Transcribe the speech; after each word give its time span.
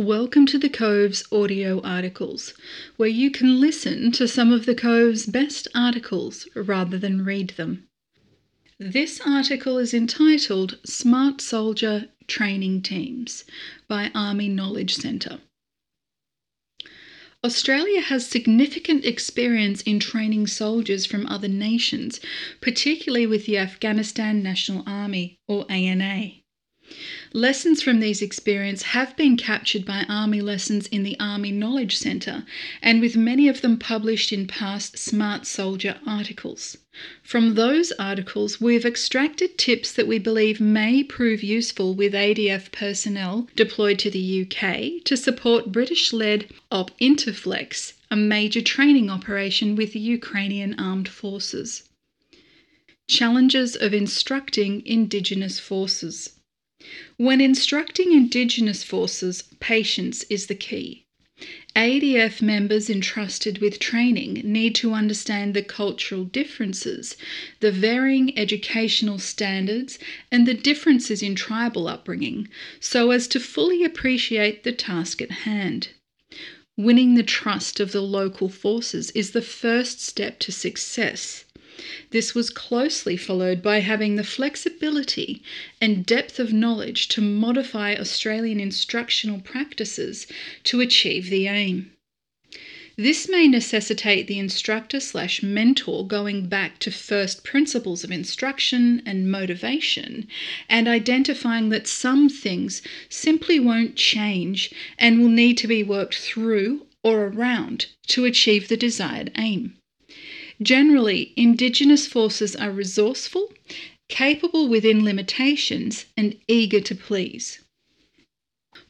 Welcome 0.00 0.46
to 0.46 0.58
the 0.58 0.70
Cove's 0.70 1.24
audio 1.30 1.82
articles, 1.82 2.54
where 2.96 3.06
you 3.06 3.30
can 3.30 3.60
listen 3.60 4.10
to 4.12 4.26
some 4.26 4.50
of 4.50 4.64
the 4.64 4.74
Cove's 4.74 5.26
best 5.26 5.68
articles 5.74 6.48
rather 6.54 6.96
than 6.96 7.22
read 7.22 7.50
them. 7.58 7.86
This 8.78 9.20
article 9.26 9.76
is 9.76 9.92
entitled 9.92 10.78
Smart 10.86 11.42
Soldier 11.42 12.08
Training 12.26 12.80
Teams 12.80 13.44
by 13.88 14.10
Army 14.14 14.48
Knowledge 14.48 14.94
Centre. 14.94 15.40
Australia 17.44 18.00
has 18.00 18.26
significant 18.26 19.04
experience 19.04 19.82
in 19.82 20.00
training 20.00 20.46
soldiers 20.46 21.04
from 21.04 21.26
other 21.26 21.46
nations, 21.46 22.20
particularly 22.62 23.26
with 23.26 23.44
the 23.44 23.58
Afghanistan 23.58 24.42
National 24.42 24.82
Army, 24.86 25.36
or 25.46 25.70
ANA. 25.70 26.40
Lessons 27.32 27.80
from 27.80 28.00
these 28.00 28.22
experiences 28.22 28.86
have 28.86 29.16
been 29.16 29.36
captured 29.36 29.84
by 29.84 30.04
Army 30.08 30.40
Lessons 30.40 30.88
in 30.88 31.04
the 31.04 31.16
Army 31.20 31.52
Knowledge 31.52 31.96
Centre, 31.96 32.44
and 32.82 33.00
with 33.00 33.16
many 33.16 33.46
of 33.46 33.60
them 33.60 33.78
published 33.78 34.32
in 34.32 34.48
past 34.48 34.98
Smart 34.98 35.46
Soldier 35.46 36.00
articles. 36.04 36.76
From 37.22 37.54
those 37.54 37.92
articles, 37.92 38.60
we've 38.60 38.84
extracted 38.84 39.56
tips 39.58 39.92
that 39.92 40.08
we 40.08 40.18
believe 40.18 40.60
may 40.60 41.04
prove 41.04 41.44
useful 41.44 41.94
with 41.94 42.14
ADF 42.14 42.72
personnel 42.72 43.46
deployed 43.54 44.00
to 44.00 44.10
the 44.10 44.42
UK 44.42 45.04
to 45.04 45.16
support 45.16 45.70
British 45.70 46.12
led 46.12 46.52
Op 46.72 46.90
Interflex, 46.98 47.92
a 48.10 48.16
major 48.16 48.60
training 48.60 49.08
operation 49.08 49.76
with 49.76 49.92
the 49.92 50.00
Ukrainian 50.00 50.74
Armed 50.80 51.08
Forces. 51.08 51.88
Challenges 53.06 53.76
of 53.76 53.94
instructing 53.94 54.84
Indigenous 54.84 55.60
forces. 55.60 56.30
When 57.18 57.42
instructing 57.42 58.12
Indigenous 58.12 58.82
forces, 58.82 59.44
patience 59.60 60.24
is 60.30 60.46
the 60.46 60.54
key. 60.54 61.04
ADF 61.76 62.42
members 62.42 62.90
entrusted 62.90 63.58
with 63.58 63.78
training 63.78 64.40
need 64.44 64.74
to 64.76 64.92
understand 64.92 65.54
the 65.54 65.62
cultural 65.62 66.24
differences, 66.24 67.16
the 67.60 67.70
varying 67.70 68.36
educational 68.38 69.18
standards, 69.18 69.98
and 70.32 70.48
the 70.48 70.54
differences 70.54 71.22
in 71.22 71.34
tribal 71.34 71.86
upbringing 71.86 72.48
so 72.80 73.10
as 73.10 73.28
to 73.28 73.40
fully 73.40 73.84
appreciate 73.84 74.64
the 74.64 74.72
task 74.72 75.20
at 75.20 75.30
hand. 75.30 75.88
Winning 76.76 77.14
the 77.14 77.22
trust 77.22 77.78
of 77.78 77.92
the 77.92 78.02
local 78.02 78.48
forces 78.48 79.10
is 79.10 79.32
the 79.32 79.42
first 79.42 80.00
step 80.00 80.38
to 80.38 80.50
success. 80.50 81.44
This 82.10 82.34
was 82.34 82.50
closely 82.50 83.16
followed 83.16 83.62
by 83.62 83.80
having 83.80 84.16
the 84.16 84.24
flexibility 84.24 85.42
and 85.80 86.04
depth 86.04 86.38
of 86.38 86.52
knowledge 86.52 87.08
to 87.08 87.22
modify 87.22 87.94
Australian 87.94 88.60
instructional 88.60 89.40
practices 89.40 90.26
to 90.64 90.80
achieve 90.80 91.30
the 91.30 91.46
aim. 91.46 91.90
This 92.96 93.30
may 93.30 93.48
necessitate 93.48 94.26
the 94.26 94.38
instructor 94.38 95.00
slash 95.00 95.42
mentor 95.42 96.06
going 96.06 96.48
back 96.48 96.78
to 96.80 96.90
first 96.90 97.44
principles 97.44 98.04
of 98.04 98.12
instruction 98.12 99.02
and 99.06 99.30
motivation 99.30 100.28
and 100.68 100.86
identifying 100.86 101.70
that 101.70 101.86
some 101.86 102.28
things 102.28 102.82
simply 103.08 103.58
won't 103.58 103.96
change 103.96 104.70
and 104.98 105.18
will 105.18 105.30
need 105.30 105.56
to 105.56 105.66
be 105.66 105.82
worked 105.82 106.16
through 106.16 106.86
or 107.02 107.28
around 107.28 107.86
to 108.08 108.26
achieve 108.26 108.68
the 108.68 108.76
desired 108.76 109.30
aim. 109.38 109.79
Generally, 110.62 111.32
Indigenous 111.36 112.06
forces 112.06 112.54
are 112.54 112.70
resourceful, 112.70 113.50
capable 114.10 114.68
within 114.68 115.02
limitations, 115.02 116.04
and 116.18 116.36
eager 116.48 116.80
to 116.82 116.94
please. 116.94 117.60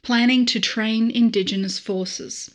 Planning 0.01 0.45
to 0.47 0.59
train 0.59 1.09
Indigenous 1.09 1.79
forces. 1.79 2.51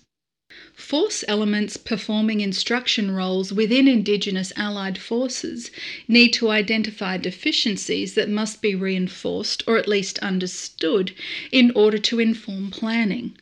Force 0.75 1.25
elements 1.29 1.79
performing 1.79 2.41
instruction 2.43 3.11
roles 3.11 3.53
within 3.53 3.89
Indigenous 3.89 4.53
allied 4.57 4.99
forces 4.99 5.71
need 6.07 6.33
to 6.35 6.51
identify 6.51 7.17
deficiencies 7.17 8.15
that 8.15 8.29
must 8.29 8.61
be 8.61 8.75
reinforced 8.75 9.63
or 9.67 9.79
at 9.79 9.89
least 9.89 10.19
understood 10.19 11.15
in 11.51 11.71
order 11.71 11.99
to 11.99 12.21
inform 12.21 12.71
planning. 12.71 13.37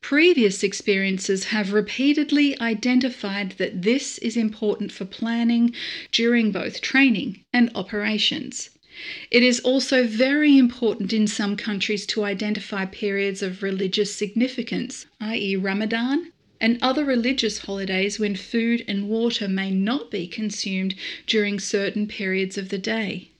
Previous 0.00 0.62
experiences 0.62 1.46
have 1.46 1.72
repeatedly 1.72 2.56
identified 2.60 3.52
that 3.58 3.82
this 3.82 4.18
is 4.18 4.36
important 4.36 4.92
for 4.92 5.04
planning 5.04 5.74
during 6.12 6.52
both 6.52 6.80
training 6.80 7.44
and 7.52 7.72
operations. 7.74 8.70
It 9.30 9.42
is 9.42 9.58
also 9.60 10.06
very 10.06 10.56
important 10.56 11.12
in 11.12 11.26
some 11.26 11.56
countries 11.56 12.06
to 12.06 12.22
identify 12.22 12.84
periods 12.84 13.42
of 13.42 13.62
religious 13.62 14.14
significance, 14.14 15.06
i.e., 15.20 15.56
Ramadan, 15.56 16.30
and 16.60 16.78
other 16.80 17.04
religious 17.04 17.58
holidays 17.58 18.20
when 18.20 18.36
food 18.36 18.84
and 18.86 19.08
water 19.08 19.48
may 19.48 19.72
not 19.72 20.12
be 20.12 20.28
consumed 20.28 20.94
during 21.26 21.58
certain 21.58 22.06
periods 22.06 22.56
of 22.56 22.68
the 22.68 22.78
day. 22.78 23.30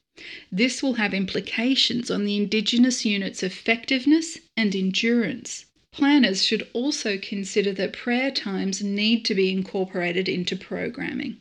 This 0.51 0.83
will 0.83 0.95
have 0.95 1.15
implications 1.15 2.11
on 2.11 2.25
the 2.25 2.37
Indigenous 2.37 3.05
unit's 3.05 3.43
effectiveness 3.45 4.39
and 4.57 4.75
endurance. 4.75 5.66
Planners 5.97 6.45
should 6.45 6.69
also 6.75 7.17
consider 7.17 7.73
that 7.73 7.95
prayer 7.95 8.31
times 8.31 8.83
need 8.83 9.25
to 9.25 9.35
be 9.35 9.51
incorporated 9.51 10.29
into 10.29 10.55
programming. 10.55 11.39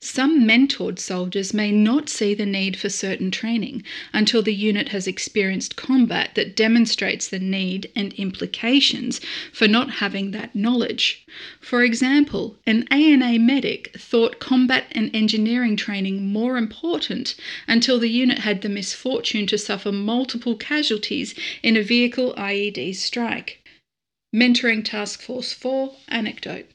Some 0.00 0.44
mentored 0.44 0.98
soldiers 0.98 1.54
may 1.54 1.70
not 1.70 2.08
see 2.08 2.34
the 2.34 2.44
need 2.44 2.76
for 2.76 2.88
certain 2.88 3.30
training 3.30 3.84
until 4.12 4.42
the 4.42 4.52
unit 4.52 4.88
has 4.88 5.06
experienced 5.06 5.76
combat 5.76 6.34
that 6.34 6.56
demonstrates 6.56 7.28
the 7.28 7.38
need 7.38 7.88
and 7.94 8.12
implications 8.14 9.20
for 9.52 9.68
not 9.68 10.02
having 10.02 10.32
that 10.32 10.56
knowledge. 10.56 11.24
For 11.60 11.84
example, 11.84 12.58
an 12.66 12.88
ANA 12.90 13.38
medic 13.38 13.96
thought 13.96 14.40
combat 14.40 14.86
and 14.90 15.14
engineering 15.14 15.76
training 15.76 16.26
more 16.26 16.56
important 16.56 17.36
until 17.68 18.00
the 18.00 18.10
unit 18.10 18.40
had 18.40 18.62
the 18.62 18.68
misfortune 18.68 19.46
to 19.46 19.56
suffer 19.56 19.92
multiple 19.92 20.56
casualties 20.56 21.32
in 21.62 21.76
a 21.76 21.82
vehicle 21.82 22.34
IED 22.36 22.96
strike. 22.96 23.60
Mentoring 24.34 24.82
Task 24.82 25.22
Force 25.22 25.52
4 25.52 25.94
Anecdote. 26.08 26.68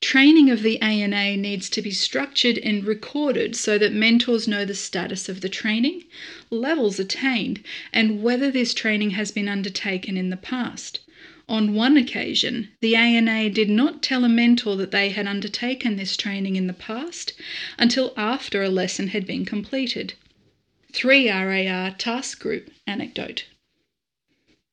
Training 0.00 0.50
of 0.50 0.64
the 0.64 0.82
ANA 0.82 1.36
needs 1.36 1.70
to 1.70 1.80
be 1.80 1.92
structured 1.92 2.58
and 2.58 2.84
recorded 2.84 3.54
so 3.54 3.78
that 3.78 3.92
mentors 3.92 4.48
know 4.48 4.64
the 4.64 4.74
status 4.74 5.28
of 5.28 5.40
the 5.40 5.48
training, 5.48 6.02
levels 6.50 6.98
attained, 6.98 7.62
and 7.92 8.24
whether 8.24 8.50
this 8.50 8.74
training 8.74 9.10
has 9.10 9.30
been 9.30 9.48
undertaken 9.48 10.16
in 10.16 10.30
the 10.30 10.36
past. 10.36 10.98
On 11.48 11.74
one 11.74 11.96
occasion, 11.96 12.70
the 12.80 12.96
ANA 12.96 13.50
did 13.50 13.70
not 13.70 14.02
tell 14.02 14.24
a 14.24 14.28
mentor 14.28 14.74
that 14.74 14.90
they 14.90 15.10
had 15.10 15.28
undertaken 15.28 15.94
this 15.94 16.16
training 16.16 16.56
in 16.56 16.66
the 16.66 16.72
past 16.72 17.34
until 17.78 18.12
after 18.16 18.64
a 18.64 18.68
lesson 18.68 19.08
had 19.08 19.28
been 19.28 19.44
completed. 19.44 20.14
3 20.92 21.30
RAR 21.30 21.92
Task 21.92 22.40
Group 22.40 22.72
Anecdote. 22.84 23.44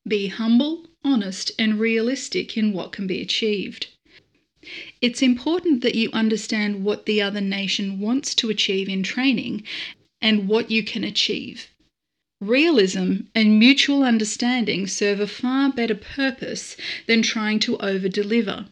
Be 0.08 0.30
humble, 0.30 0.88
honest, 1.04 1.52
and 1.58 1.80
realistic 1.80 2.58
in 2.58 2.74
what 2.74 2.92
can 2.92 3.08
be 3.08 3.22
achieved. 3.22 3.88
It's 5.02 5.24
important 5.24 5.82
that 5.82 5.96
you 5.96 6.12
understand 6.14 6.84
what 6.84 7.06
the 7.08 7.22
other 7.22 7.42
nation 7.42 8.00
wants 8.00 8.36
to 8.36 8.50
achieve 8.50 8.88
in 8.88 9.02
training 9.02 9.64
and 10.22 10.48
what 10.48 10.70
you 10.70 10.84
can 10.84 11.04
achieve. 11.04 11.68
Realism 12.40 13.22
and 13.34 13.60
mutual 13.60 14.04
understanding 14.04 14.86
serve 14.86 15.20
a 15.20 15.28
far 15.28 15.72
better 15.72 15.96
purpose 15.96 16.78
than 17.08 17.22
trying 17.22 17.60
to 17.60 17.78
over 17.78 18.08
deliver. 18.08 18.68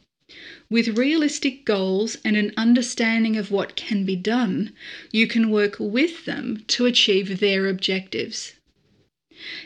With 0.70 0.98
realistic 0.98 1.66
goals 1.66 2.18
and 2.24 2.38
an 2.38 2.54
understanding 2.56 3.36
of 3.36 3.50
what 3.50 3.76
can 3.76 4.06
be 4.06 4.16
done, 4.16 4.74
you 5.12 5.26
can 5.26 5.50
work 5.50 5.78
with 5.80 6.26
them 6.26 6.64
to 6.68 6.86
achieve 6.86 7.40
their 7.40 7.68
objectives. 7.68 8.54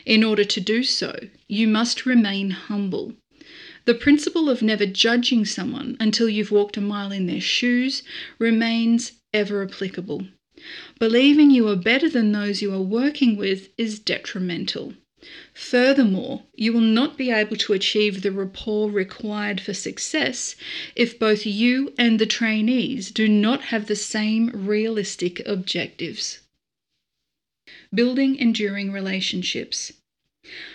In 0.06 0.22
order 0.22 0.44
to 0.44 0.60
do 0.60 0.82
so, 0.82 1.28
you 1.48 1.66
must 1.66 2.06
remain 2.06 2.50
humble. 2.50 3.14
The 3.86 3.94
principle 3.94 4.48
of 4.48 4.62
never 4.62 4.86
judging 4.86 5.44
someone 5.44 5.96
until 6.00 6.28
you've 6.28 6.50
walked 6.50 6.76
a 6.76 6.80
mile 6.80 7.12
in 7.12 7.26
their 7.26 7.40
shoes 7.40 8.02
remains 8.38 9.12
ever 9.32 9.62
applicable. 9.62 10.28
Believing 10.98 11.50
you 11.50 11.68
are 11.68 11.76
better 11.76 12.08
than 12.08 12.32
those 12.32 12.62
you 12.62 12.72
are 12.72 12.80
working 12.80 13.36
with 13.36 13.68
is 13.76 13.98
detrimental. 13.98 14.94
Furthermore, 15.54 16.44
you 16.54 16.72
will 16.72 16.80
not 16.80 17.16
be 17.16 17.30
able 17.30 17.56
to 17.56 17.72
achieve 17.72 18.22
the 18.22 18.30
rapport 18.30 18.90
required 18.90 19.60
for 19.60 19.74
success 19.74 20.54
if 20.94 21.18
both 21.18 21.44
you 21.44 21.92
and 21.98 22.18
the 22.18 22.26
trainees 22.26 23.10
do 23.10 23.26
not 23.26 23.62
have 23.62 23.86
the 23.86 23.96
same 23.96 24.50
realistic 24.52 25.40
objectives. 25.46 26.40
Building 27.94 28.36
enduring 28.36 28.90
relationships. 28.90 29.92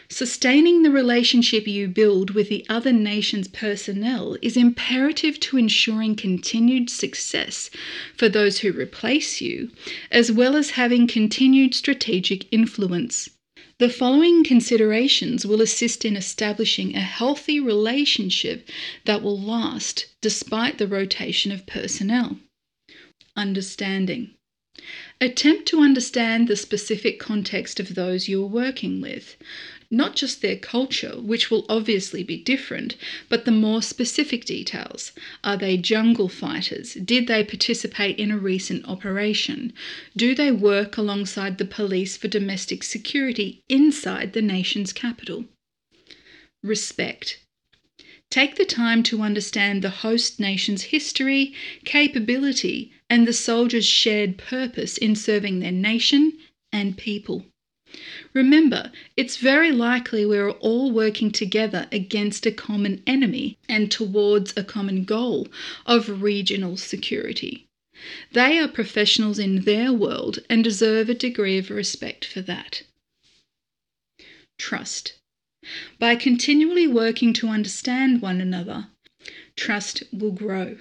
Sustaining 0.10 0.82
the 0.82 0.90
relationship 0.90 1.68
you 1.68 1.88
build 1.88 2.32
with 2.32 2.50
the 2.50 2.66
other 2.68 2.92
nation's 2.92 3.48
personnel 3.48 4.36
is 4.42 4.58
imperative 4.58 5.40
to 5.42 5.58
ensuring 5.58 6.16
continued 6.16 6.90
success 6.90 7.70
for 8.16 8.30
those 8.30 8.60
who 8.60 8.72
replace 8.72 9.42
you, 9.42 9.72
as 10.10 10.32
well 10.32 10.56
as 10.56 10.72
having 10.72 11.06
continued 11.06 11.76
strategic 11.76 12.52
influence. 12.52 13.30
The 13.78 13.90
following 13.90 14.44
considerations 14.44 15.46
will 15.46 15.62
assist 15.62 16.04
in 16.04 16.18
establishing 16.18 16.96
a 16.96 17.02
healthy 17.02 17.60
relationship 17.60 18.68
that 19.06 19.22
will 19.22 19.40
last 19.40 20.08
despite 20.22 20.80
the 20.80 20.88
rotation 20.88 21.52
of 21.52 21.68
personnel. 21.68 22.40
Understanding. 23.36 24.32
Attempt 25.22 25.68
to 25.68 25.82
understand 25.82 26.48
the 26.48 26.56
specific 26.56 27.20
context 27.20 27.80
of 27.80 27.96
those 27.96 28.28
you 28.28 28.44
are 28.44 28.48
working 28.48 29.02
with, 29.02 29.36
not 29.92 30.16
just 30.16 30.42
their 30.42 30.56
culture, 30.56 31.20
which 31.20 31.50
will 31.50 31.66
obviously 31.68 32.24
be 32.24 32.38
different, 32.38 32.96
but 33.28 33.46
the 33.46 33.52
more 33.52 33.82
specific 33.82 34.46
details. 34.46 35.12
Are 35.44 35.58
they 35.58 35.78
jungle 35.78 36.30
fighters? 36.30 36.94
Did 36.94 37.28
they 37.28 37.44
participate 37.44 38.18
in 38.20 38.32
a 38.32 38.38
recent 38.38 38.86
operation? 38.86 39.74
Do 40.16 40.36
they 40.36 40.52
work 40.52 40.98
alongside 40.98 41.58
the 41.58 41.66
police 41.66 42.16
for 42.18 42.28
domestic 42.28 42.84
security 42.84 43.64
inside 43.68 44.34
the 44.34 44.42
nation's 44.42 44.94
capital? 44.94 45.46
Respect. 46.64 47.40
Take 48.32 48.56
the 48.56 48.66
time 48.66 49.02
to 49.04 49.22
understand 49.22 49.82
the 49.82 49.90
host 49.90 50.40
nation's 50.40 50.84
history, 50.84 51.54
capability, 51.84 52.92
and 53.10 53.28
the 53.28 53.34
soldiers' 53.34 53.88
shared 53.88 54.38
purpose 54.38 54.98
in 54.98 55.16
serving 55.16 55.60
their 55.60 55.72
nation 55.72 56.38
and 56.72 56.96
people. 56.96 57.46
Remember, 58.34 58.92
it's 59.18 59.38
very 59.38 59.72
likely 59.72 60.26
we're 60.26 60.52
all 60.52 60.92
working 60.92 61.32
together 61.32 61.88
against 61.92 62.46
a 62.46 62.52
common 62.52 63.02
enemy 63.08 63.58
and 63.68 63.90
towards 63.90 64.54
a 64.56 64.64
common 64.64 65.06
goal 65.06 65.48
of 65.88 66.22
regional 66.22 66.78
security. 66.78 67.66
They 68.32 68.60
are 68.60 68.68
professionals 68.68 69.40
in 69.40 69.64
their 69.64 69.92
world 69.92 70.40
and 70.50 70.64
deserve 70.64 71.10
a 71.10 71.16
degree 71.16 71.58
of 71.58 71.72
respect 71.72 72.26
for 72.26 72.42
that. 72.42 72.84
Trust. 74.60 75.19
By 76.00 76.16
continually 76.16 76.88
working 76.88 77.34
to 77.34 77.50
understand 77.50 78.22
one 78.22 78.42
another, 78.42 78.88
trust 79.56 80.04
will 80.12 80.32
grow. 80.32 80.78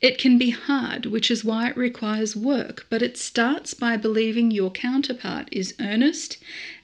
It 0.00 0.16
can 0.16 0.38
be 0.38 0.50
hard, 0.50 1.06
which 1.06 1.30
is 1.30 1.44
why 1.44 1.70
it 1.70 1.76
requires 1.76 2.36
work, 2.36 2.86
but 2.88 3.02
it 3.02 3.18
starts 3.18 3.74
by 3.74 3.96
believing 3.96 4.50
your 4.50 4.70
counterpart 4.70 5.48
is 5.50 5.74
earnest 5.80 6.38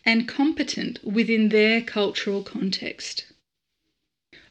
and 0.05 0.27
competent 0.27 0.99
within 1.05 1.51
their 1.51 1.81
cultural 1.81 2.43
context. 2.43 3.27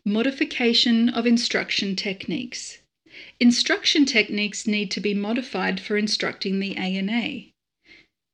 Modification 0.05 1.09
of 1.09 1.27
instruction 1.27 1.95
techniques. 1.95 2.79
Instruction 3.39 4.05
techniques 4.05 4.65
need 4.65 4.89
to 4.91 5.01
be 5.01 5.13
modified 5.13 5.79
for 5.79 5.97
instructing 5.97 6.59
the 6.59 6.77
ANA. 6.77 7.52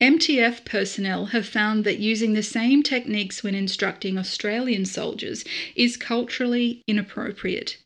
MTF 0.01 0.63
personnel 0.63 1.27
have 1.27 1.45
found 1.45 1.83
that 1.83 1.99
using 1.99 2.33
the 2.33 2.43
same 2.43 2.83
techniques 2.83 3.43
when 3.43 3.53
instructing 3.53 4.17
Australian 4.17 4.85
soldiers 4.85 5.43
is 5.75 5.97
culturally 5.97 6.81
inappropriate. 6.87 7.77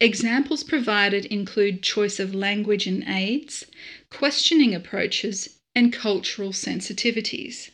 Examples 0.00 0.64
provided 0.64 1.26
include 1.26 1.82
choice 1.82 2.18
of 2.18 2.34
language 2.34 2.86
and 2.86 3.04
aids, 3.06 3.66
questioning 4.10 4.74
approaches, 4.74 5.50
and 5.74 5.92
cultural 5.92 6.52
sensitivities. 6.52 7.70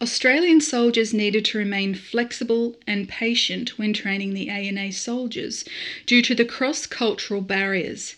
Australian 0.00 0.60
soldiers 0.60 1.14
needed 1.14 1.44
to 1.44 1.58
remain 1.58 1.94
flexible 1.94 2.76
and 2.88 3.08
patient 3.08 3.78
when 3.78 3.92
training 3.92 4.34
the 4.34 4.48
ANA 4.50 4.92
soldiers 4.92 5.64
due 6.06 6.20
to 6.20 6.34
the 6.34 6.44
cross 6.44 6.86
cultural 6.86 7.40
barriers. 7.40 8.16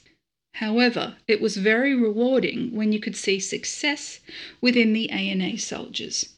However, 0.58 1.16
it 1.28 1.40
was 1.40 1.56
very 1.56 1.94
rewarding 1.94 2.72
when 2.72 2.92
you 2.92 2.98
could 3.00 3.16
see 3.16 3.38
success 3.38 4.20
within 4.60 4.92
the 4.92 5.08
ANA 5.10 5.56
soldiers. 5.58 6.30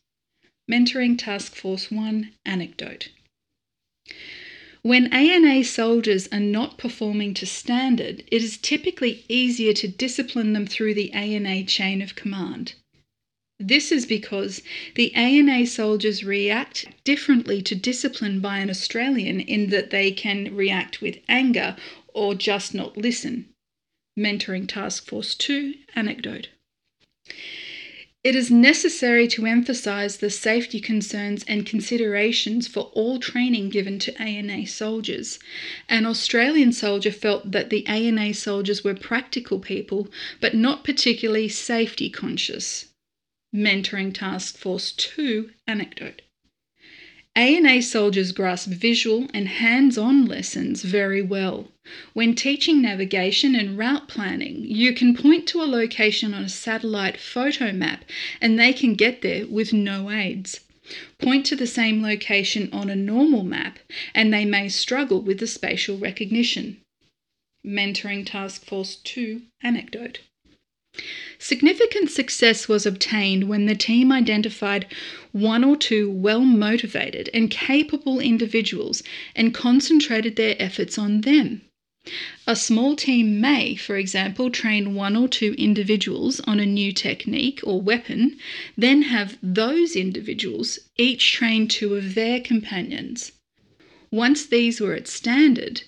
Mentoring 0.70 1.16
Task 1.16 1.54
Force 1.54 1.90
1 1.90 2.30
Anecdote 2.44 3.08
when 4.82 5.12
ANA 5.12 5.62
soldiers 5.64 6.26
are 6.32 6.40
not 6.40 6.78
performing 6.78 7.34
to 7.34 7.44
standard, 7.44 8.24
it 8.30 8.42
is 8.42 8.56
typically 8.56 9.24
easier 9.28 9.74
to 9.74 9.86
discipline 9.88 10.54
them 10.54 10.66
through 10.66 10.94
the 10.94 11.12
ANA 11.12 11.64
chain 11.64 12.00
of 12.00 12.14
command. 12.14 12.72
This 13.58 13.92
is 13.92 14.06
because 14.06 14.62
the 14.94 15.14
ANA 15.14 15.66
soldiers 15.66 16.24
react 16.24 16.86
differently 17.04 17.60
to 17.60 17.74
discipline 17.74 18.40
by 18.40 18.60
an 18.60 18.70
Australian 18.70 19.40
in 19.40 19.68
that 19.68 19.90
they 19.90 20.12
can 20.12 20.56
react 20.56 21.02
with 21.02 21.18
anger 21.28 21.76
or 22.14 22.34
just 22.34 22.74
not 22.74 22.96
listen. 22.96 23.49
Mentoring 24.20 24.68
Task 24.68 25.06
Force 25.06 25.34
2 25.34 25.76
Anecdote. 25.96 26.50
It 28.22 28.36
is 28.36 28.50
necessary 28.50 29.26
to 29.28 29.46
emphasise 29.46 30.18
the 30.18 30.28
safety 30.28 30.78
concerns 30.78 31.42
and 31.48 31.64
considerations 31.64 32.68
for 32.68 32.90
all 32.92 33.18
training 33.18 33.70
given 33.70 33.98
to 34.00 34.22
ANA 34.22 34.66
soldiers. 34.66 35.38
An 35.88 36.04
Australian 36.04 36.72
soldier 36.72 37.12
felt 37.12 37.50
that 37.52 37.70
the 37.70 37.86
ANA 37.86 38.34
soldiers 38.34 38.84
were 38.84 38.94
practical 38.94 39.58
people, 39.58 40.08
but 40.38 40.54
not 40.54 40.84
particularly 40.84 41.48
safety 41.48 42.10
conscious. 42.10 42.88
Mentoring 43.54 44.12
Task 44.12 44.58
Force 44.58 44.92
2 44.92 45.50
Anecdote 45.66 46.20
ANA 47.40 47.80
soldiers 47.80 48.32
grasp 48.32 48.68
visual 48.68 49.26
and 49.32 49.48
hands 49.48 49.96
on 49.96 50.26
lessons 50.26 50.82
very 50.82 51.22
well. 51.22 51.72
When 52.12 52.34
teaching 52.34 52.82
navigation 52.82 53.54
and 53.54 53.78
route 53.78 54.08
planning, 54.08 54.62
you 54.66 54.92
can 54.92 55.16
point 55.16 55.48
to 55.48 55.62
a 55.62 55.64
location 55.64 56.34
on 56.34 56.44
a 56.44 56.50
satellite 56.50 57.16
photo 57.16 57.72
map 57.72 58.04
and 58.42 58.58
they 58.58 58.74
can 58.74 58.92
get 58.92 59.22
there 59.22 59.46
with 59.46 59.72
no 59.72 60.10
aids. 60.10 60.60
Point 61.18 61.46
to 61.46 61.56
the 61.56 61.66
same 61.66 62.02
location 62.02 62.68
on 62.74 62.90
a 62.90 62.94
normal 62.94 63.42
map 63.42 63.78
and 64.14 64.34
they 64.34 64.44
may 64.44 64.68
struggle 64.68 65.22
with 65.22 65.38
the 65.38 65.46
spatial 65.46 65.96
recognition. 65.96 66.76
Mentoring 67.66 68.26
Task 68.26 68.66
Force 68.66 68.96
2 68.96 69.40
Anecdote 69.62 70.18
Significant 71.38 72.10
success 72.10 72.68
was 72.68 72.84
obtained 72.84 73.48
when 73.48 73.66
the 73.66 73.76
team 73.76 74.10
identified 74.10 74.86
one 75.30 75.62
or 75.62 75.76
two 75.76 76.10
well 76.10 76.40
motivated 76.40 77.30
and 77.32 77.50
capable 77.50 78.18
individuals 78.18 79.02
and 79.36 79.54
concentrated 79.54 80.34
their 80.36 80.56
efforts 80.58 80.98
on 80.98 81.20
them. 81.20 81.62
A 82.46 82.56
small 82.56 82.96
team 82.96 83.40
may, 83.40 83.76
for 83.76 83.96
example, 83.96 84.50
train 84.50 84.94
one 84.94 85.16
or 85.16 85.28
two 85.28 85.54
individuals 85.58 86.40
on 86.40 86.58
a 86.58 86.66
new 86.66 86.92
technique 86.92 87.60
or 87.62 87.80
weapon, 87.80 88.36
then 88.76 89.02
have 89.02 89.38
those 89.42 89.94
individuals 89.94 90.78
each 90.98 91.32
train 91.32 91.68
two 91.68 91.94
of 91.94 92.14
their 92.14 92.40
companions. 92.40 93.32
Once 94.10 94.44
these 94.44 94.80
were 94.80 94.94
at 94.94 95.06
standard, 95.06 95.82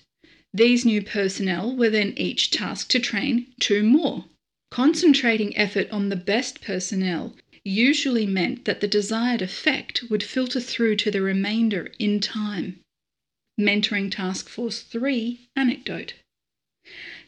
these 0.54 0.84
new 0.84 1.02
personnel 1.02 1.74
were 1.74 1.90
then 1.90 2.14
each 2.16 2.50
tasked 2.50 2.90
to 2.92 3.00
train 3.00 3.46
two 3.58 3.82
more. 3.82 4.26
Concentrating 4.72 5.54
effort 5.54 5.86
on 5.90 6.08
the 6.08 6.16
best 6.16 6.62
personnel 6.62 7.36
usually 7.62 8.24
meant 8.24 8.64
that 8.64 8.80
the 8.80 8.88
desired 8.88 9.42
effect 9.42 10.04
would 10.08 10.22
filter 10.22 10.60
through 10.60 10.96
to 10.96 11.10
the 11.10 11.20
remainder 11.20 11.92
in 11.98 12.20
time. 12.20 12.80
Mentoring 13.60 14.10
Task 14.10 14.48
Force 14.48 14.80
3 14.80 15.46
Anecdote 15.54 16.14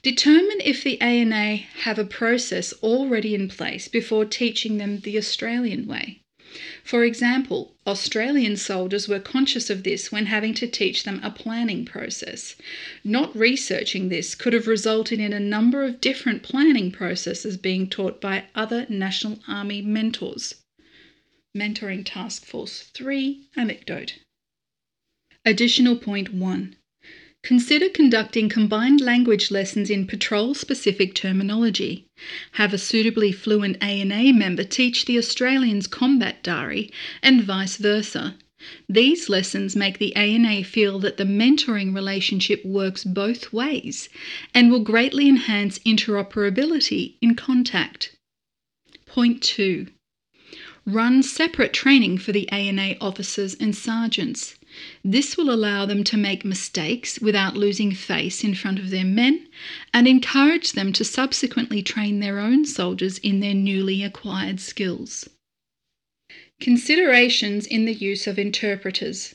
Determine 0.03 0.63
if 0.65 0.83
the 0.83 0.99
ANA 1.03 1.57
have 1.85 1.99
a 1.99 2.07
process 2.07 2.73
already 2.83 3.35
in 3.35 3.49
place 3.49 3.89
before 3.89 4.25
teaching 4.25 4.79
them 4.79 5.01
the 5.01 5.19
Australian 5.19 5.87
way. 5.87 6.23
For 6.85 7.05
example, 7.05 7.75
Australian 7.87 8.57
soldiers 8.57 9.09
were 9.09 9.19
conscious 9.19 9.71
of 9.71 9.83
this 9.83 10.13
when 10.13 10.27
having 10.27 10.55
to 10.55 10.67
teach 10.67 11.03
them 11.03 11.21
a 11.23 11.31
planning 11.31 11.85
process. 11.85 12.55
Not 13.03 13.37
researching 13.37 14.09
this 14.09 14.35
could 14.35 14.53
have 14.53 14.67
resulted 14.67 15.19
in 15.19 15.33
a 15.33 15.41
number 15.41 15.85
of 15.85 16.01
different 16.01 16.43
planning 16.43 16.93
processes 16.93 17.57
being 17.57 17.89
taught 17.89 18.21
by 18.21 18.45
other 18.55 18.87
National 18.89 19.41
Army 19.49 19.83
mentors. 19.83 20.55
Mentoring 21.57 22.05
Task 22.05 22.45
Force 22.45 22.83
3 22.95 23.49
Anecdote. 23.57 24.19
Additional 25.45 25.97
point 25.97 26.33
1 26.33 26.77
Consider 27.45 27.91
conducting 27.91 28.49
combined 28.49 29.03
language 29.03 29.51
lessons 29.51 29.91
in 29.91 30.07
patrol 30.07 30.55
specific 30.55 31.15
terminology. 31.15 32.07
Have 32.53 32.73
a 32.73 32.79
suitably 32.79 33.33
fluent 33.33 33.77
ANA 33.83 34.33
member 34.33 34.65
teach 34.65 35.05
the 35.05 35.19
Australians 35.19 35.87
combat 35.87 36.43
Dari 36.43 36.91
and 37.23 37.43
vice 37.43 37.77
versa. 37.77 38.37
These 38.89 39.29
lessons 39.29 39.77
make 39.77 39.99
the 39.99 40.17
ANA 40.17 40.65
feel 40.65 40.99
that 41.01 41.19
the 41.19 41.27
mentoring 41.27 41.95
relationship 41.95 42.65
works 42.65 43.05
both 43.05 43.53
ways 43.53 44.09
and 44.55 44.71
will 44.71 44.81
greatly 44.81 45.29
enhance 45.29 45.79
interoperability 45.81 47.17
in 47.21 47.35
contact. 47.35 48.17
Point 49.05 49.43
2. 49.43 49.89
Run 50.87 51.23
separate 51.23 51.75
training 51.75 52.17
for 52.17 52.33
the 52.33 52.49
ANA 52.51 52.97
officers 53.03 53.53
and 53.53 53.77
sergeants. 53.77 54.55
This 55.05 55.37
will 55.37 55.51
allow 55.51 55.87
them 55.87 56.03
to 56.05 56.17
make 56.17 56.45
mistakes 56.45 57.21
without 57.21 57.57
losing 57.57 57.93
face 57.93 58.43
in 58.43 58.55
front 58.55 58.79
of 58.79 58.91
their 58.91 59.05
men 59.05 59.47
and 59.93 60.09
encourage 60.09 60.73
them 60.73 60.93
to 60.95 61.05
subsequently 61.05 61.83
train 61.83 62.21
their 62.21 62.39
own 62.39 62.65
soldiers 62.65 63.19
in 63.19 63.41
their 63.41 63.55
newly 63.55 64.03
acquired 64.03 64.61
skills. 64.61 65.29
Considerations 66.61 67.67
in 67.67 67.85
the 67.85 67.95
use 67.95 68.27
of 68.27 68.39
interpreters. 68.39 69.35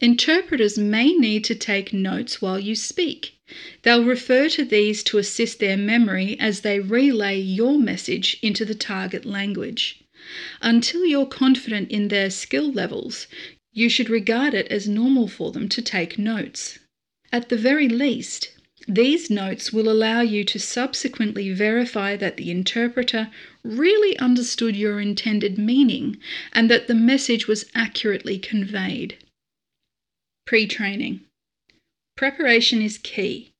Interpreters 0.00 0.76
may 0.76 1.14
need 1.14 1.44
to 1.44 1.54
take 1.54 1.92
notes 1.92 2.42
while 2.42 2.58
you 2.58 2.74
speak. 2.74 3.34
They'll 3.82 4.04
refer 4.04 4.48
to 4.50 4.64
these 4.64 5.02
to 5.04 5.18
assist 5.18 5.60
their 5.60 5.76
memory 5.76 6.38
as 6.40 6.60
they 6.60 6.80
relay 6.80 7.38
your 7.40 7.78
message 7.78 8.38
into 8.42 8.64
the 8.64 8.74
target 8.74 9.24
language. 9.24 10.00
Until 10.62 11.04
you're 11.04 11.26
confident 11.26 11.90
in 11.90 12.08
their 12.08 12.30
skill 12.30 12.72
levels, 12.72 13.26
you 13.74 13.88
should 13.88 14.08
regard 14.08 14.54
it 14.54 14.68
as 14.68 14.88
normal 14.88 15.26
for 15.28 15.50
them 15.52 15.68
to 15.68 15.82
take 15.82 16.16
notes. 16.16 16.78
At 17.32 17.48
the 17.48 17.56
very 17.56 17.88
least, 17.88 18.52
these 18.86 19.28
notes 19.30 19.72
will 19.72 19.90
allow 19.90 20.20
you 20.20 20.44
to 20.44 20.58
subsequently 20.60 21.52
verify 21.52 22.16
that 22.16 22.36
the 22.36 22.50
interpreter 22.50 23.30
really 23.64 24.16
understood 24.18 24.76
your 24.76 25.00
intended 25.00 25.58
meaning 25.58 26.18
and 26.52 26.70
that 26.70 26.86
the 26.86 26.94
message 26.94 27.48
was 27.48 27.64
accurately 27.74 28.38
conveyed. 28.38 29.18
Pre 30.46 30.66
training. 30.66 31.22
Preparation 32.16 32.80
is 32.80 32.98
key. 32.98 33.50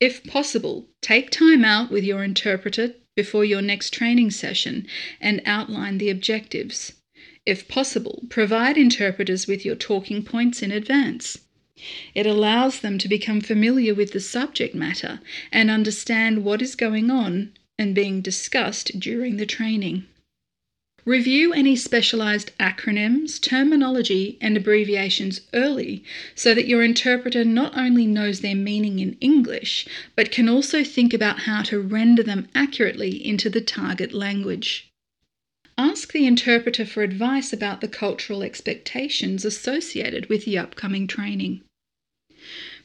If 0.00 0.24
possible, 0.24 0.88
take 1.02 1.30
time 1.30 1.64
out 1.64 1.90
with 1.90 2.04
your 2.04 2.24
interpreter 2.24 2.94
before 3.14 3.44
your 3.44 3.60
next 3.60 3.90
training 3.90 4.30
session 4.30 4.86
and 5.20 5.42
outline 5.44 5.98
the 5.98 6.08
objectives. 6.08 6.94
If 7.44 7.66
possible, 7.66 8.24
provide 8.28 8.78
interpreters 8.78 9.48
with 9.48 9.64
your 9.64 9.74
talking 9.74 10.22
points 10.22 10.62
in 10.62 10.70
advance. 10.70 11.38
It 12.14 12.24
allows 12.24 12.80
them 12.80 12.98
to 12.98 13.08
become 13.08 13.40
familiar 13.40 13.94
with 13.94 14.12
the 14.12 14.20
subject 14.20 14.74
matter 14.74 15.20
and 15.50 15.68
understand 15.68 16.44
what 16.44 16.62
is 16.62 16.76
going 16.76 17.10
on 17.10 17.52
and 17.76 17.96
being 17.96 18.20
discussed 18.20 19.00
during 19.00 19.38
the 19.38 19.46
training. 19.46 20.04
Review 21.04 21.52
any 21.52 21.74
specialized 21.74 22.56
acronyms, 22.60 23.40
terminology, 23.40 24.38
and 24.40 24.56
abbreviations 24.56 25.40
early 25.52 26.04
so 26.36 26.54
that 26.54 26.68
your 26.68 26.84
interpreter 26.84 27.44
not 27.44 27.76
only 27.76 28.06
knows 28.06 28.40
their 28.40 28.54
meaning 28.54 29.00
in 29.00 29.16
English, 29.20 29.84
but 30.14 30.30
can 30.30 30.48
also 30.48 30.84
think 30.84 31.12
about 31.12 31.40
how 31.40 31.62
to 31.62 31.80
render 31.80 32.22
them 32.22 32.46
accurately 32.54 33.26
into 33.26 33.50
the 33.50 33.60
target 33.60 34.12
language. 34.12 34.91
Ask 35.78 36.12
the 36.12 36.26
interpreter 36.26 36.84
for 36.84 37.02
advice 37.02 37.52
about 37.52 37.80
the 37.80 37.88
cultural 37.88 38.42
expectations 38.42 39.44
associated 39.44 40.28
with 40.28 40.44
the 40.44 40.58
upcoming 40.58 41.06
training. 41.06 41.62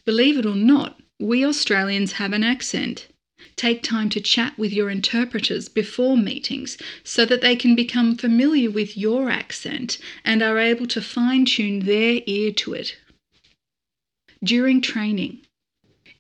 Believe 0.06 0.38
it 0.38 0.46
or 0.46 0.56
not, 0.56 1.00
we 1.20 1.44
Australians 1.44 2.14
have 2.14 2.32
an 2.32 2.44
accent. 2.44 3.08
Take 3.56 3.84
time 3.84 4.10
to 4.10 4.22
chat 4.22 4.58
with 4.58 4.72
your 4.72 4.90
interpreters 4.90 5.68
before 5.68 6.16
meetings 6.16 6.78
so 7.04 7.26
that 7.26 7.42
they 7.42 7.56
can 7.56 7.76
become 7.76 8.16
familiar 8.16 8.70
with 8.72 8.96
your 8.96 9.30
accent 9.30 9.98
and 10.24 10.42
are 10.42 10.60
able 10.60 10.88
to 10.88 11.02
fine 11.02 11.46
tune 11.46 11.80
their 11.80 12.22
ear 12.26 12.52
to 12.54 12.74
it. 12.74 12.98
During 14.44 14.82
training, 14.82 15.42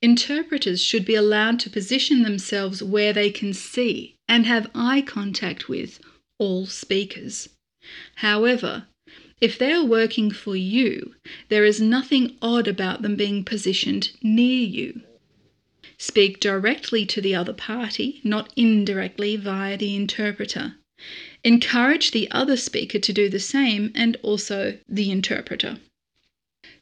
interpreters 0.01 0.81
should 0.83 1.05
be 1.05 1.15
allowed 1.15 1.59
to 1.61 1.69
position 1.69 2.23
themselves 2.23 2.83
where 2.83 3.13
they 3.13 3.29
can 3.29 3.53
see 3.53 4.15
and 4.27 4.45
have 4.45 4.71
eye 4.75 5.01
contact 5.01 5.69
with 5.69 5.99
all 6.39 6.65
speakers. 6.65 7.49
However, 8.15 8.87
if 9.39 9.57
they 9.57 9.71
are 9.71 9.85
working 9.85 10.31
for 10.31 10.55
you, 10.55 11.15
there 11.49 11.63
is 11.65 11.79
nothing 11.79 12.35
odd 12.41 12.67
about 12.67 13.01
them 13.01 13.15
being 13.15 13.43
positioned 13.43 14.11
near 14.23 14.65
you. 14.65 15.01
Speak 15.97 16.39
directly 16.39 17.05
to 17.05 17.21
the 17.21 17.35
other 17.35 17.53
party, 17.53 18.21
not 18.23 18.51
indirectly 18.55 19.35
via 19.35 19.77
the 19.77 19.95
interpreter. 19.95 20.75
Encourage 21.43 22.11
the 22.11 22.29
other 22.31 22.57
speaker 22.57 22.99
to 22.99 23.13
do 23.13 23.29
the 23.29 23.39
same 23.39 23.91
and 23.95 24.17
also 24.23 24.77
the 24.89 25.11
interpreter. 25.11 25.79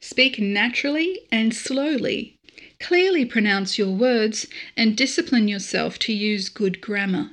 Speak 0.00 0.38
naturally 0.38 1.20
and 1.30 1.54
slowly. 1.54 2.36
Clearly 2.80 3.24
pronounce 3.24 3.78
your 3.78 3.90
words 3.90 4.46
and 4.76 4.96
discipline 4.96 5.48
yourself 5.48 5.98
to 6.00 6.12
use 6.12 6.48
good 6.48 6.80
grammar. 6.80 7.32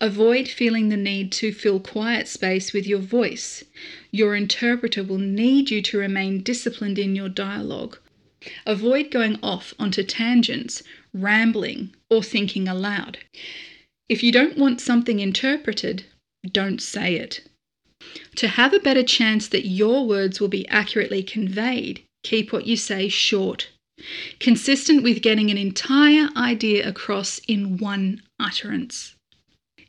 Avoid 0.00 0.46
feeling 0.46 0.90
the 0.90 0.96
need 0.96 1.32
to 1.32 1.52
fill 1.52 1.80
quiet 1.80 2.28
space 2.28 2.72
with 2.72 2.86
your 2.86 3.00
voice. 3.00 3.64
Your 4.12 4.36
interpreter 4.36 5.02
will 5.02 5.18
need 5.18 5.70
you 5.70 5.82
to 5.82 5.98
remain 5.98 6.42
disciplined 6.42 6.98
in 6.98 7.16
your 7.16 7.28
dialogue. 7.28 7.98
Avoid 8.64 9.10
going 9.10 9.38
off 9.42 9.74
onto 9.78 10.04
tangents, 10.04 10.82
rambling, 11.12 11.94
or 12.08 12.22
thinking 12.22 12.68
aloud. 12.68 13.18
If 14.08 14.22
you 14.22 14.30
don't 14.30 14.56
want 14.56 14.80
something 14.80 15.18
interpreted, 15.18 16.04
don't 16.52 16.80
say 16.80 17.16
it. 17.16 17.42
To 18.36 18.46
have 18.46 18.72
a 18.72 18.78
better 18.78 19.02
chance 19.02 19.48
that 19.48 19.66
your 19.66 20.06
words 20.06 20.40
will 20.40 20.48
be 20.48 20.68
accurately 20.68 21.24
conveyed, 21.24 22.04
keep 22.22 22.52
what 22.52 22.66
you 22.66 22.76
say 22.76 23.08
short, 23.08 23.70
consistent 24.38 25.02
with 25.02 25.22
getting 25.22 25.50
an 25.50 25.58
entire 25.58 26.28
idea 26.36 26.88
across 26.88 27.40
in 27.48 27.78
one 27.78 28.22
utterance. 28.38 29.15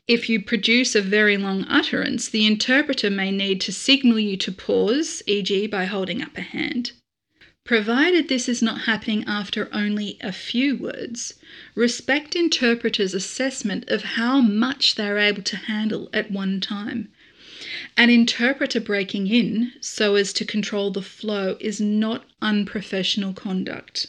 If 0.08 0.30
you 0.30 0.40
produce 0.40 0.94
a 0.94 1.02
very 1.02 1.36
long 1.36 1.66
utterance, 1.68 2.30
the 2.30 2.46
interpreter 2.46 3.10
may 3.10 3.30
need 3.30 3.60
to 3.60 3.72
signal 3.72 4.18
you 4.18 4.38
to 4.38 4.50
pause, 4.50 5.22
e.g., 5.26 5.66
by 5.66 5.84
holding 5.84 6.22
up 6.22 6.38
a 6.38 6.40
hand. 6.40 6.92
Provided 7.64 8.28
this 8.28 8.48
is 8.48 8.62
not 8.62 8.86
happening 8.86 9.22
after 9.26 9.68
only 9.70 10.16
a 10.22 10.32
few 10.32 10.76
words, 10.76 11.34
respect 11.74 12.34
interpreters' 12.34 13.12
assessment 13.12 13.84
of 13.90 14.02
how 14.16 14.40
much 14.40 14.94
they 14.94 15.06
are 15.06 15.18
able 15.18 15.42
to 15.42 15.56
handle 15.58 16.08
at 16.14 16.30
one 16.30 16.58
time. 16.58 17.10
An 17.94 18.08
interpreter 18.08 18.80
breaking 18.80 19.26
in 19.26 19.74
so 19.82 20.14
as 20.14 20.32
to 20.32 20.46
control 20.46 20.90
the 20.90 21.02
flow 21.02 21.58
is 21.60 21.82
not 21.82 22.24
unprofessional 22.40 23.34
conduct. 23.34 24.06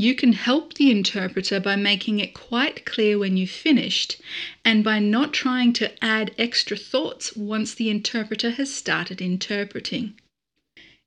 You 0.00 0.14
can 0.14 0.32
help 0.32 0.72
the 0.72 0.90
interpreter 0.90 1.60
by 1.60 1.76
making 1.76 2.20
it 2.20 2.32
quite 2.32 2.86
clear 2.86 3.18
when 3.18 3.36
you've 3.36 3.50
finished 3.50 4.18
and 4.64 4.82
by 4.82 4.98
not 4.98 5.34
trying 5.34 5.74
to 5.74 5.92
add 6.02 6.34
extra 6.38 6.78
thoughts 6.78 7.36
once 7.36 7.74
the 7.74 7.90
interpreter 7.90 8.52
has 8.52 8.74
started 8.74 9.20
interpreting. 9.20 10.18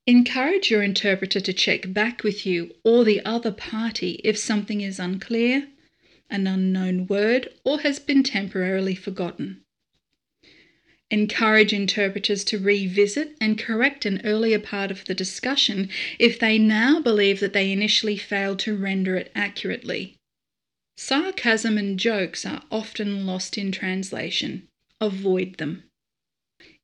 Encourage 0.06 0.70
your 0.70 0.84
interpreter 0.84 1.40
to 1.40 1.52
check 1.52 1.92
back 1.92 2.22
with 2.22 2.46
you 2.46 2.72
or 2.84 3.02
the 3.02 3.20
other 3.24 3.50
party 3.50 4.20
if 4.22 4.38
something 4.38 4.80
is 4.80 5.00
unclear, 5.00 5.66
an 6.30 6.46
unknown 6.46 7.08
word, 7.08 7.48
or 7.64 7.80
has 7.80 7.98
been 7.98 8.22
temporarily 8.22 8.94
forgotten. 8.94 9.63
Encourage 11.10 11.72
interpreters 11.72 12.44
to 12.44 12.58
revisit 12.58 13.36
and 13.40 13.58
correct 13.58 14.06
an 14.06 14.20
earlier 14.24 14.58
part 14.58 14.90
of 14.90 15.04
the 15.04 15.14
discussion 15.14 15.90
if 16.18 16.38
they 16.38 16.58
now 16.58 17.00
believe 17.00 17.40
that 17.40 17.52
they 17.52 17.70
initially 17.70 18.16
failed 18.16 18.58
to 18.60 18.76
render 18.76 19.14
it 19.16 19.30
accurately. 19.34 20.16
Sarcasm 20.96 21.76
and 21.76 21.98
jokes 21.98 22.46
are 22.46 22.62
often 22.70 23.26
lost 23.26 23.58
in 23.58 23.70
translation. 23.70 24.68
Avoid 25.00 25.58
them. 25.58 25.84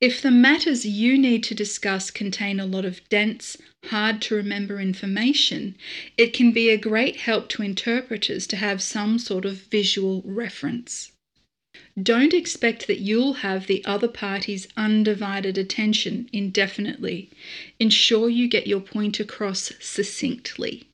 If 0.00 0.20
the 0.20 0.30
matters 0.30 0.84
you 0.84 1.16
need 1.16 1.42
to 1.44 1.54
discuss 1.54 2.10
contain 2.10 2.58
a 2.58 2.66
lot 2.66 2.84
of 2.84 3.06
dense, 3.08 3.56
hard 3.86 4.20
to 4.22 4.34
remember 4.34 4.80
information, 4.80 5.76
it 6.18 6.32
can 6.32 6.52
be 6.52 6.70
a 6.70 6.76
great 6.76 7.16
help 7.16 7.48
to 7.50 7.62
interpreters 7.62 8.46
to 8.48 8.56
have 8.56 8.82
some 8.82 9.18
sort 9.18 9.44
of 9.44 9.62
visual 9.70 10.22
reference. 10.24 11.12
Don't 12.00 12.32
expect 12.32 12.86
that 12.86 13.00
you'll 13.00 13.32
have 13.42 13.66
the 13.66 13.84
other 13.84 14.06
party's 14.06 14.68
undivided 14.76 15.58
attention 15.58 16.30
indefinitely. 16.32 17.30
Ensure 17.80 18.28
you 18.28 18.48
get 18.48 18.68
your 18.68 18.80
point 18.80 19.18
across 19.18 19.72
succinctly. 19.80 20.84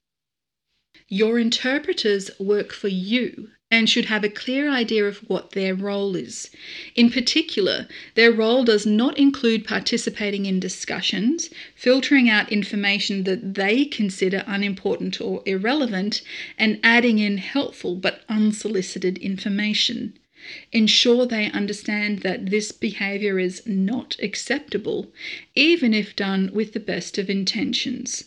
Your 1.09 1.39
interpreters 1.39 2.31
work 2.41 2.73
for 2.73 2.89
you 2.89 3.51
and 3.71 3.91
should 3.91 4.07
have 4.07 4.25
a 4.25 4.31
clear 4.31 4.71
idea 4.71 5.05
of 5.05 5.19
what 5.29 5.51
their 5.51 5.75
role 5.75 6.17
is. 6.17 6.51
In 6.95 7.11
particular, 7.11 7.89
their 8.15 8.33
role 8.33 8.65
does 8.65 8.87
not 8.87 9.19
include 9.19 9.67
participating 9.67 10.47
in 10.47 10.61
discussions, 10.61 11.51
filtering 11.75 12.31
out 12.31 12.51
information 12.51 13.25
that 13.25 13.55
they 13.55 13.85
consider 13.85 14.45
unimportant 14.47 15.21
or 15.21 15.43
irrelevant, 15.47 16.23
and 16.57 16.81
adding 16.83 17.19
in 17.19 17.39
helpful 17.39 17.97
but 17.97 18.23
unsolicited 18.29 19.19
information. 19.19 20.17
Ensure 20.73 21.27
they 21.27 21.51
understand 21.51 22.21
that 22.21 22.51
this 22.51 22.73
behaviour 22.73 23.39
is 23.39 23.63
not 23.67 24.17
acceptable, 24.23 25.13
even 25.55 25.93
if 25.93 26.15
done 26.15 26.51
with 26.53 26.73
the 26.73 26.81
best 26.81 27.19
of 27.19 27.29
intentions. 27.29 28.25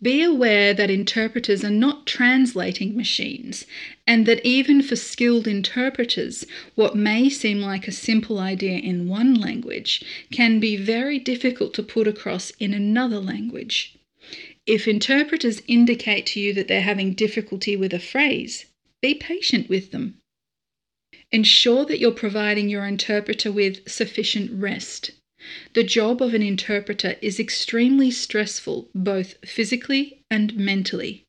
Be 0.00 0.22
aware 0.22 0.72
that 0.74 0.90
interpreters 0.90 1.64
are 1.64 1.70
not 1.70 2.06
translating 2.06 2.96
machines, 2.96 3.66
and 4.06 4.26
that 4.26 4.46
even 4.46 4.80
for 4.80 4.94
skilled 4.94 5.48
interpreters, 5.48 6.46
what 6.76 6.94
may 6.94 7.28
seem 7.28 7.60
like 7.60 7.88
a 7.88 7.92
simple 7.92 8.38
idea 8.38 8.78
in 8.78 9.08
one 9.08 9.34
language 9.34 10.04
can 10.30 10.60
be 10.60 10.76
very 10.76 11.18
difficult 11.18 11.74
to 11.74 11.82
put 11.82 12.06
across 12.06 12.50
in 12.60 12.72
another 12.72 13.18
language. 13.18 13.96
If 14.66 14.86
interpreters 14.86 15.62
indicate 15.66 16.26
to 16.26 16.40
you 16.40 16.52
that 16.52 16.68
they're 16.68 16.82
having 16.82 17.14
difficulty 17.14 17.74
with 17.74 17.92
a 17.92 17.98
phrase, 17.98 18.66
be 19.02 19.14
patient 19.14 19.68
with 19.68 19.90
them. 19.90 20.17
Ensure 21.30 21.84
that 21.84 21.98
you're 21.98 22.10
providing 22.10 22.68
your 22.68 22.86
interpreter 22.86 23.52
with 23.52 23.88
sufficient 23.88 24.50
rest. 24.52 25.10
The 25.74 25.84
job 25.84 26.22
of 26.22 26.34
an 26.34 26.42
interpreter 26.42 27.16
is 27.20 27.38
extremely 27.38 28.10
stressful, 28.10 28.88
both 28.94 29.34
physically 29.46 30.22
and 30.30 30.56
mentally. 30.56 31.24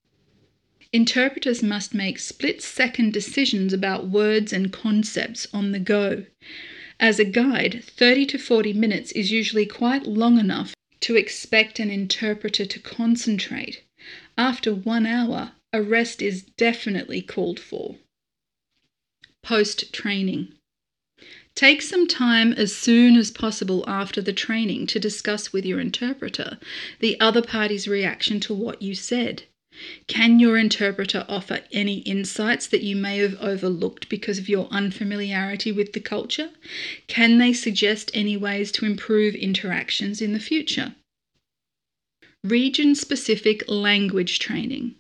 Interpreters 0.91 1.61
must 1.61 1.93
make 1.93 2.17
split 2.17 2.61
second 2.61 3.13
decisions 3.13 3.73
about 3.73 4.09
words 4.09 4.51
and 4.51 4.73
concepts 4.73 5.47
on 5.53 5.71
the 5.71 5.79
go. 5.79 6.25
As 6.99 7.19
a 7.19 7.25
guide, 7.25 7.83
30 7.83 8.25
to 8.27 8.37
40 8.37 8.73
minutes 8.73 9.11
is 9.11 9.31
usually 9.31 9.65
quite 9.65 10.07
long 10.07 10.39
enough 10.39 10.73
to 11.01 11.15
expect 11.15 11.79
an 11.79 11.91
interpreter 11.91 12.65
to 12.65 12.79
concentrate. 12.79 13.83
After 14.37 14.73
one 14.73 15.05
hour, 15.05 15.51
a 15.71 15.81
rest 15.81 16.21
is 16.21 16.41
definitely 16.41 17.21
called 17.21 17.59
for. 17.59 17.97
Post 19.43 19.91
training. 19.93 20.53
Take 21.55 21.81
some 21.81 22.07
time 22.07 22.53
as 22.53 22.75
soon 22.75 23.17
as 23.17 23.31
possible 23.31 23.83
after 23.87 24.21
the 24.21 24.31
training 24.31 24.87
to 24.87 24.99
discuss 24.99 25.51
with 25.51 25.65
your 25.65 25.79
interpreter 25.79 26.57
the 26.99 27.19
other 27.19 27.41
party's 27.41 27.87
reaction 27.87 28.39
to 28.41 28.53
what 28.53 28.81
you 28.81 28.95
said. 28.95 29.43
Can 30.07 30.39
your 30.39 30.57
interpreter 30.57 31.25
offer 31.29 31.61
any 31.71 31.99
insights 31.99 32.67
that 32.67 32.83
you 32.83 32.95
may 32.95 33.17
have 33.17 33.35
overlooked 33.41 34.09
because 34.09 34.37
of 34.37 34.49
your 34.49 34.67
unfamiliarity 34.71 35.71
with 35.71 35.93
the 35.93 35.99
culture? 35.99 36.51
Can 37.07 37.37
they 37.37 37.53
suggest 37.53 38.11
any 38.13 38.35
ways 38.35 38.71
to 38.73 38.85
improve 38.85 39.35
interactions 39.35 40.21
in 40.21 40.33
the 40.33 40.39
future? 40.39 40.95
Region 42.43 42.95
specific 42.95 43.63
language 43.67 44.39
training. 44.39 44.95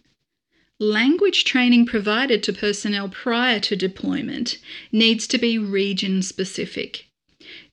Language 0.81 1.43
training 1.43 1.87
provided 1.87 2.41
to 2.43 2.53
personnel 2.53 3.09
prior 3.09 3.59
to 3.59 3.75
deployment 3.75 4.59
needs 4.93 5.27
to 5.27 5.37
be 5.37 5.57
region 5.57 6.21
specific. 6.21 7.07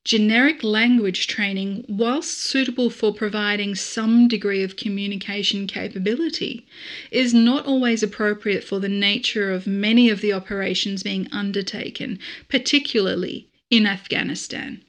Generic 0.02 0.64
language 0.64 1.28
training, 1.28 1.84
whilst 1.88 2.36
suitable 2.38 2.90
for 2.90 3.14
providing 3.14 3.76
some 3.76 4.26
degree 4.26 4.64
of 4.64 4.75
communication 4.75 5.68
capability, 5.68 6.66
is 7.12 7.32
not 7.32 7.64
always 7.64 8.02
appropriate 8.02 8.64
for 8.64 8.80
the 8.80 8.88
nature 8.88 9.52
of 9.52 9.68
many 9.68 10.10
of 10.10 10.20
the 10.20 10.32
operations 10.32 11.04
being 11.04 11.28
undertaken, 11.30 12.18
particularly 12.48 13.48
in 13.70 13.86
Afghanistan. 13.86 14.82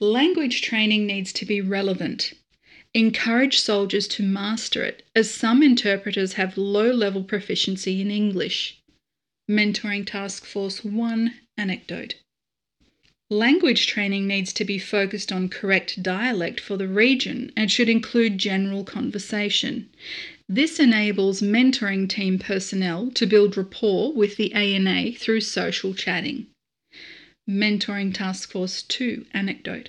Language 0.00 0.62
training 0.62 1.06
needs 1.06 1.32
to 1.32 1.46
be 1.46 1.60
relevant. 1.60 2.32
Encourage 2.96 3.58
soldiers 3.58 4.06
to 4.06 4.22
master 4.22 4.84
it, 4.84 5.02
as 5.16 5.28
some 5.28 5.64
interpreters 5.64 6.34
have 6.34 6.56
low 6.56 6.92
level 6.92 7.24
proficiency 7.24 8.00
in 8.00 8.08
English. 8.08 8.78
Mentoring 9.50 10.06
Task 10.06 10.44
Force 10.44 10.84
1 10.84 11.34
Anecdote 11.58 12.14
Language 13.30 13.88
training 13.88 14.28
needs 14.28 14.52
to 14.52 14.64
be 14.64 14.78
focused 14.78 15.32
on 15.32 15.48
correct 15.48 16.04
dialect 16.04 16.60
for 16.60 16.76
the 16.76 16.86
region 16.86 17.50
and 17.56 17.68
should 17.68 17.88
include 17.88 18.38
general 18.38 18.84
conversation. 18.84 19.90
This 20.48 20.78
enables 20.78 21.42
mentoring 21.42 22.08
team 22.08 22.38
personnel 22.38 23.10
to 23.10 23.26
build 23.26 23.56
rapport 23.56 24.12
with 24.12 24.36
the 24.36 24.52
ANA 24.52 25.10
through 25.12 25.40
social 25.40 25.94
chatting. 25.94 26.46
Mentoring 27.50 28.14
Task 28.14 28.52
Force 28.52 28.82
2 28.82 29.26
Anecdote 29.34 29.88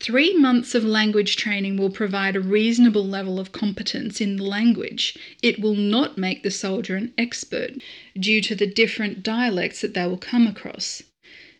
Three 0.00 0.32
months 0.38 0.76
of 0.76 0.84
language 0.84 1.36
training 1.36 1.76
will 1.76 1.90
provide 1.90 2.36
a 2.36 2.40
reasonable 2.40 3.06
level 3.06 3.40
of 3.40 3.50
competence 3.50 4.20
in 4.20 4.36
the 4.36 4.44
language. 4.44 5.16
It 5.42 5.58
will 5.58 5.74
not 5.74 6.16
make 6.16 6.42
the 6.42 6.52
soldier 6.52 6.96
an 6.96 7.12
expert 7.18 7.72
due 8.18 8.40
to 8.42 8.54
the 8.54 8.66
different 8.66 9.24
dialects 9.24 9.80
that 9.80 9.94
they 9.94 10.06
will 10.06 10.16
come 10.16 10.46
across. 10.46 11.02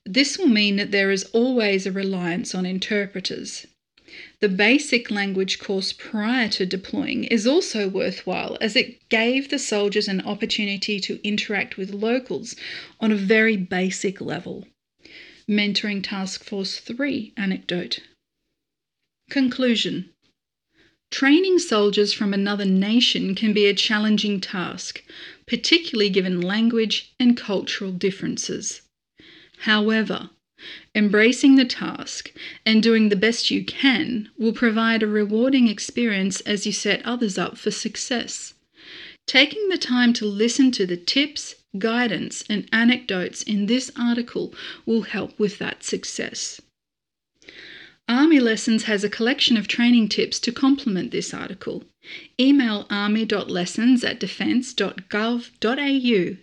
This 0.06 0.38
will 0.38 0.46
mean 0.46 0.76
that 0.76 0.92
there 0.92 1.10
is 1.10 1.24
always 1.32 1.84
a 1.84 1.92
reliance 1.92 2.54
on 2.54 2.64
interpreters. 2.64 3.66
The 4.40 4.48
basic 4.48 5.10
language 5.10 5.58
course 5.58 5.92
prior 5.92 6.48
to 6.50 6.64
deploying 6.64 7.24
is 7.24 7.46
also 7.46 7.88
worthwhile 7.88 8.56
as 8.60 8.76
it 8.76 9.06
gave 9.08 9.50
the 9.50 9.58
soldiers 9.58 10.08
an 10.08 10.20
opportunity 10.20 11.00
to 11.00 11.20
interact 11.26 11.76
with 11.76 11.90
locals 11.90 12.54
on 13.00 13.10
a 13.10 13.16
very 13.16 13.56
basic 13.56 14.20
level. 14.20 14.64
Mentoring 15.48 16.02
Task 16.02 16.44
Force 16.44 16.78
3 16.78 17.32
anecdote. 17.36 17.98
Conclusion 19.30 20.08
Training 21.10 21.58
soldiers 21.58 22.14
from 22.14 22.32
another 22.32 22.64
nation 22.64 23.34
can 23.34 23.52
be 23.52 23.66
a 23.66 23.74
challenging 23.74 24.40
task, 24.40 25.02
particularly 25.46 26.08
given 26.08 26.40
language 26.40 27.12
and 27.20 27.36
cultural 27.36 27.92
differences. 27.92 28.80
However, 29.58 30.30
embracing 30.94 31.56
the 31.56 31.66
task 31.66 32.32
and 32.64 32.82
doing 32.82 33.10
the 33.10 33.16
best 33.16 33.50
you 33.50 33.64
can 33.64 34.30
will 34.38 34.54
provide 34.54 35.02
a 35.02 35.06
rewarding 35.06 35.68
experience 35.68 36.40
as 36.40 36.64
you 36.64 36.72
set 36.72 37.04
others 37.04 37.36
up 37.36 37.58
for 37.58 37.70
success. 37.70 38.54
Taking 39.26 39.68
the 39.68 39.76
time 39.76 40.14
to 40.14 40.24
listen 40.24 40.70
to 40.72 40.86
the 40.86 40.96
tips, 40.96 41.54
guidance, 41.78 42.44
and 42.48 42.66
anecdotes 42.72 43.42
in 43.42 43.66
this 43.66 43.90
article 43.94 44.54
will 44.86 45.02
help 45.02 45.38
with 45.38 45.58
that 45.58 45.84
success. 45.84 46.62
Army 48.08 48.40
Lessons 48.40 48.84
has 48.84 49.04
a 49.04 49.10
collection 49.10 49.58
of 49.58 49.68
training 49.68 50.08
tips 50.08 50.40
to 50.40 50.50
complement 50.50 51.10
this 51.10 51.34
article. 51.34 51.84
Email 52.40 52.86
army.lessons 52.88 54.02
at 54.02 54.18
defence.gov.au 54.18 56.36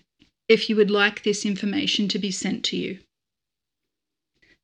if 0.48 0.70
you 0.70 0.76
would 0.76 0.92
like 0.92 1.24
this 1.24 1.44
information 1.44 2.08
to 2.08 2.20
be 2.20 2.30
sent 2.30 2.64
to 2.66 2.78
you. 2.78 3.00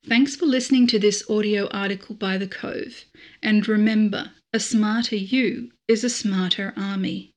Thanks 0.07 0.35
for 0.35 0.45
listening 0.45 0.85
to 0.87 0.99
this 0.99 1.27
audio 1.27 1.67
article 1.69 2.15
by 2.15 2.37
The 2.37 2.47
Cove. 2.47 3.05
And 3.41 3.67
remember, 3.67 4.33
a 4.53 4.59
smarter 4.59 5.15
you 5.15 5.71
is 5.87 6.03
a 6.03 6.09
smarter 6.09 6.71
army. 6.77 7.31